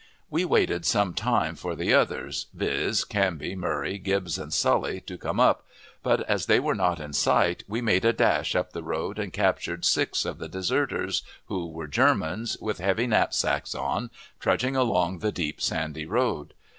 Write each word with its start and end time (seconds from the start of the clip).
We 0.31 0.45
waited 0.45 0.83
some 0.83 1.13
time 1.13 1.53
for 1.53 1.75
the 1.75 1.93
others, 1.93 2.47
viz., 2.55 3.05
Canby, 3.05 3.55
Murray, 3.55 3.99
Gibbs, 3.99 4.39
and 4.39 4.51
Sully, 4.51 4.99
to 5.01 5.15
come 5.15 5.39
up, 5.39 5.63
but 6.01 6.21
as 6.21 6.47
they 6.47 6.59
were 6.59 6.73
not 6.73 6.99
in 6.99 7.13
sight 7.13 7.63
we 7.67 7.81
made 7.83 8.03
a 8.03 8.11
dash 8.11 8.55
up 8.55 8.73
the 8.73 8.81
road 8.81 9.19
and 9.19 9.31
captured 9.31 9.85
six 9.85 10.25
of 10.25 10.39
the 10.39 10.49
deserters, 10.49 11.21
who 11.49 11.67
were 11.67 11.85
Germans, 11.85 12.57
with 12.59 12.79
heavy 12.79 13.05
knapsacks 13.05 13.75
on, 13.75 14.09
trudging 14.39 14.75
along 14.75 15.19
the 15.19 15.31
deep, 15.31 15.61
sandy 15.61 16.07
road. 16.07 16.55